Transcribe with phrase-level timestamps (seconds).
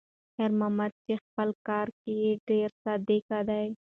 [0.33, 2.17] خیر محمد په خپل کار کې
[2.49, 3.65] ډېر صادق دی.